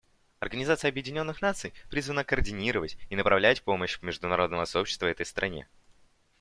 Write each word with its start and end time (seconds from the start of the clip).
Организация 0.39 0.89
Объединенных 0.89 1.43
Наций 1.43 1.75
призвана 1.91 2.23
координировать 2.23 2.97
и 3.11 3.15
направлять 3.15 3.61
помощь 3.61 3.99
международного 4.01 4.65
сообщества 4.65 5.05
этой 5.05 5.27
стране. 5.27 5.67